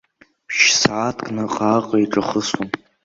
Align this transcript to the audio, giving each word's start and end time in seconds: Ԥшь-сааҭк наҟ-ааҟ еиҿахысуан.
Ԥшь-сааҭк 0.47 1.27
наҟ-ааҟ 1.35 1.87
еиҿахысуан. 1.97 2.69